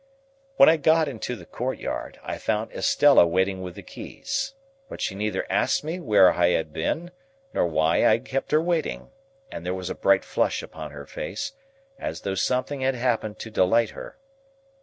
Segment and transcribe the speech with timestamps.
[0.55, 4.55] When I got into the courtyard, I found Estella waiting with the keys.
[4.89, 7.11] But she neither asked me where I had been,
[7.53, 9.11] nor why I had kept her waiting;
[9.51, 11.51] and there was a bright flush upon her face,
[11.99, 14.17] as though something had happened to delight her.